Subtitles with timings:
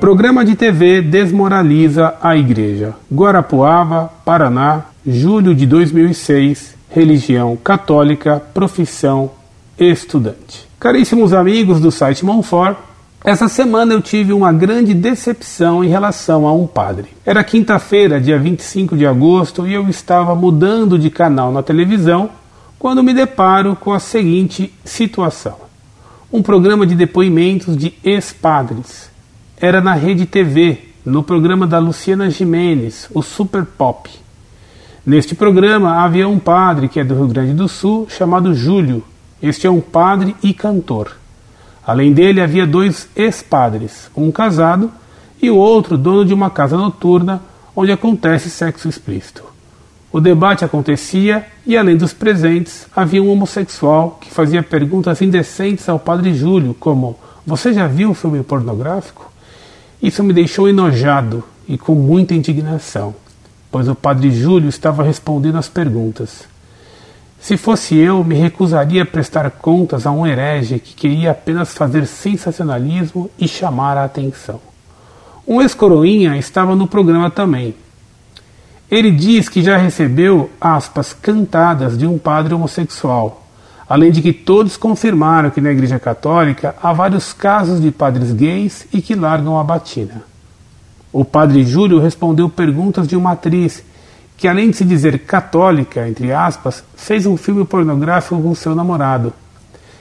[0.00, 2.94] Programa de TV desmoraliza a igreja.
[3.12, 6.74] Guarapuava, Paraná, julho de 2006.
[6.88, 9.30] Religião católica, profissão
[9.78, 10.66] estudante.
[10.80, 12.78] Caríssimos amigos do site Monfort,
[13.22, 17.08] essa semana eu tive uma grande decepção em relação a um padre.
[17.24, 22.30] Era quinta-feira, dia 25 de agosto, e eu estava mudando de canal na televisão
[22.78, 25.56] quando me deparo com a seguinte situação:
[26.32, 29.09] um programa de depoimentos de ex-padres.
[29.62, 34.08] Era na Rede TV, no programa da Luciana Jimenez, o Super Pop.
[35.04, 39.04] Neste programa havia um padre que é do Rio Grande do Sul, chamado Júlio.
[39.42, 41.14] Este é um padre e cantor.
[41.86, 44.90] Além dele, havia dois ex-padres, um casado
[45.42, 47.42] e o outro dono de uma casa noturna
[47.76, 49.44] onde acontece sexo explícito.
[50.10, 55.98] O debate acontecia e, além dos presentes, havia um homossexual que fazia perguntas indecentes ao
[55.98, 59.29] padre Júlio, como: Você já viu um filme pornográfico?
[60.02, 63.14] Isso me deixou enojado e com muita indignação,
[63.70, 66.48] pois o padre Júlio estava respondendo às perguntas.
[67.40, 72.06] Se fosse eu, me recusaria a prestar contas a um herege que queria apenas fazer
[72.06, 74.60] sensacionalismo e chamar a atenção.
[75.46, 77.74] Um ex-coroinha estava no programa também.
[78.90, 83.46] Ele diz que já recebeu aspas cantadas de um padre homossexual,
[83.90, 88.86] além de que todos confirmaram que na Igreja Católica há vários casos de padres gays
[88.92, 90.22] e que largam a batina.
[91.12, 93.82] O padre Júlio respondeu perguntas de uma atriz
[94.36, 99.32] que além de se dizer católica, entre aspas, fez um filme pornográfico com seu namorado.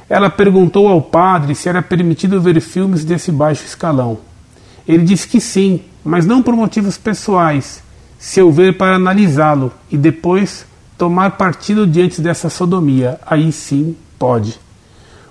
[0.07, 4.19] Ela perguntou ao padre se era permitido ver filmes desse baixo escalão.
[4.87, 7.81] Ele disse que sim, mas não por motivos pessoais,
[8.19, 10.68] se eu ver para analisá-lo e depois
[10.99, 13.19] tomar partido diante dessa sodomia.
[13.25, 14.59] Aí sim pode.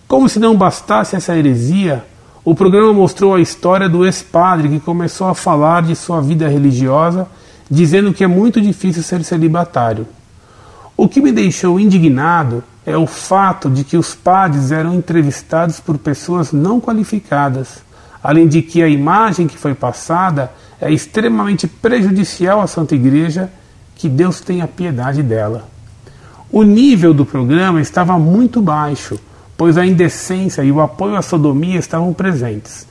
[0.08, 2.02] Como se não bastasse essa heresia,
[2.42, 7.28] o programa mostrou a história do ex-padre que começou a falar de sua vida religiosa
[7.70, 10.06] dizendo que é muito difícil ser celibatário.
[10.96, 15.98] O que me deixou indignado é o fato de que os padres eram entrevistados por
[15.98, 17.82] pessoas não qualificadas,
[18.22, 20.50] além de que a imagem que foi passada
[20.80, 23.50] é extremamente prejudicial à Santa Igreja,
[23.98, 25.68] que Deus tenha piedade dela.
[26.50, 29.18] O nível do programa estava muito baixo,
[29.56, 32.86] pois a indecência e o apoio à sodomia estavam presentes.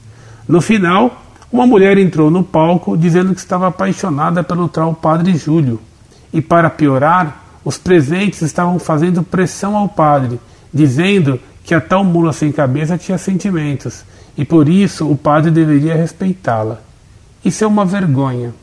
[0.48, 5.80] No final, uma mulher entrou no palco dizendo que estava apaixonada pelo tal padre Júlio.
[6.32, 10.40] E para piorar, os presentes estavam fazendo pressão ao padre,
[10.74, 14.04] dizendo que a tal mula sem cabeça tinha sentimentos
[14.38, 16.80] e por isso o padre deveria respeitá-la.
[17.44, 18.54] Isso é uma vergonha.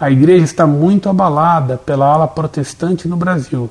[0.00, 3.68] A igreja está muito abalada pela ala protestante no Brasil.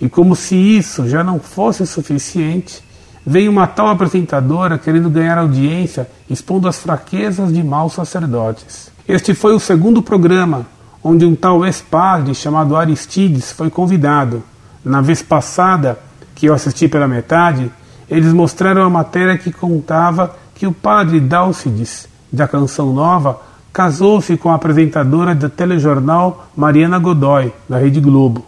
[0.00, 2.82] E como se isso já não fosse suficiente,
[3.30, 8.90] Veio uma tal apresentadora querendo ganhar audiência, expondo as fraquezas de maus sacerdotes.
[9.06, 10.64] Este foi o segundo programa,
[11.04, 14.42] onde um tal ex-padre chamado Aristides foi convidado.
[14.82, 15.98] Na vez passada,
[16.34, 17.70] que eu assisti pela metade,
[18.08, 23.42] eles mostraram a matéria que contava que o padre Dálcides, da Canção Nova,
[23.72, 28.44] casou-se com a apresentadora do telejornal Mariana Godoy, da Rede Globo.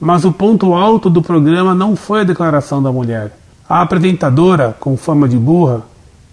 [0.00, 3.36] Mas o ponto alto do programa não foi a declaração da mulher.
[3.68, 5.82] A apresentadora, com fama de burra,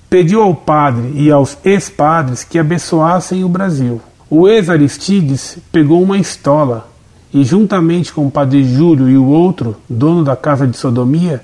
[0.10, 4.02] pediu ao padre e aos ex-padres que abençoassem o Brasil.
[4.30, 6.90] O ex-Aristides pegou uma estola
[7.34, 11.44] e, juntamente com o padre Júlio e o outro, dono da casa de sodomia,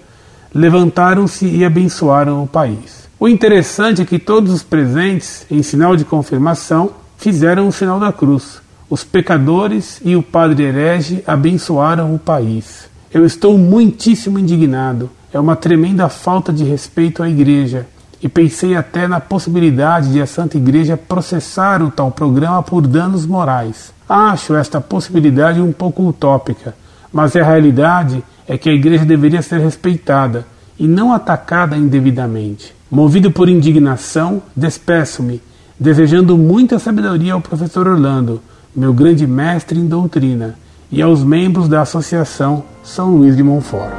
[0.54, 3.03] levantaram-se e abençoaram o país.
[3.24, 8.12] O interessante é que todos os presentes, em sinal de confirmação, fizeram o sinal da
[8.12, 8.62] cruz.
[8.90, 12.90] Os pecadores e o padre herege abençoaram o país.
[13.14, 17.88] Eu estou muitíssimo indignado é uma tremenda falta de respeito à Igreja
[18.22, 23.26] e pensei até na possibilidade de a Santa Igreja processar o tal programa por danos
[23.26, 23.94] morais.
[24.10, 26.76] Acho esta possibilidade um pouco utópica,
[27.10, 30.46] mas a realidade é que a Igreja deveria ser respeitada
[30.78, 32.83] e não atacada indevidamente.
[32.94, 35.42] Movido por indignação, despeço-me,
[35.80, 38.40] desejando muita sabedoria ao professor Orlando,
[38.76, 40.60] meu grande mestre em doutrina,
[40.92, 43.92] e aos membros da Associação São Luís de Montfort.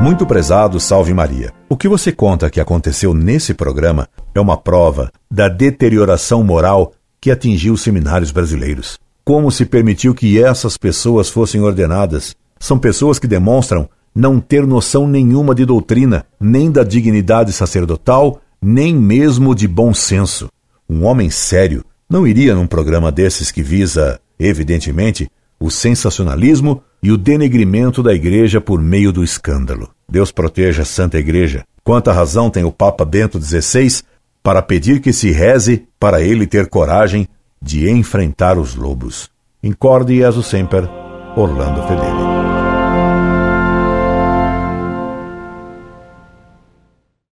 [0.00, 1.52] Muito prezado, salve Maria.
[1.68, 7.32] O que você conta que aconteceu nesse programa é uma prova da deterioração moral que
[7.32, 8.96] atingiu os seminários brasileiros.
[9.24, 12.36] Como se permitiu que essas pessoas fossem ordenadas?
[12.60, 18.94] São pessoas que demonstram não ter noção nenhuma de doutrina, nem da dignidade sacerdotal, nem
[18.94, 20.48] mesmo de bom senso.
[20.88, 27.16] Um homem sério não iria num programa desses que visa, evidentemente, o sensacionalismo e o
[27.16, 29.90] denegrimento da igreja por meio do escândalo.
[30.08, 31.64] Deus proteja a Santa Igreja.
[31.84, 34.02] Quanta razão tem o Papa Bento XVI
[34.42, 37.28] para pedir que se reze para ele ter coragem
[37.62, 39.30] de enfrentar os lobos.
[39.62, 40.88] Incorde Jesus Semper,
[41.36, 42.59] Orlando Fedeli.